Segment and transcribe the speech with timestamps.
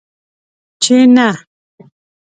[0.83, 1.27] چې نه!